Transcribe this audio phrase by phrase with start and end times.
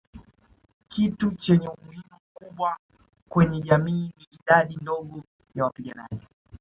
[0.89, 2.77] Kitu chenye umuhimu mkubwa
[3.29, 5.23] kwenye jamii ni idadi ndogo
[5.55, 6.27] ya wapiganaji